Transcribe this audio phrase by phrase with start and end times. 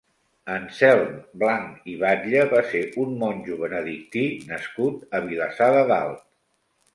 [0.51, 1.11] Anselm
[1.43, 6.27] Blanch i Batlle va ser un monjo benedictí nascut a Vilassar de Dalt.